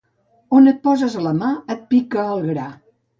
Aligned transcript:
On 0.59 0.69
et 0.69 0.79
poses 0.87 1.13
la 1.25 1.33
mà 1.41 1.51
et 1.73 1.83
pica 1.91 2.25
el 2.39 2.43
gra. 2.53 2.65